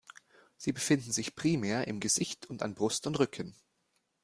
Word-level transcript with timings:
Sie 0.57 0.71
befinden 0.71 1.11
sich 1.11 1.35
primär 1.35 1.87
im 1.87 1.99
Gesicht 1.99 2.47
und 2.47 2.63
an 2.63 2.73
Brust 2.73 3.05
und 3.05 3.19
Rücken. 3.19 3.55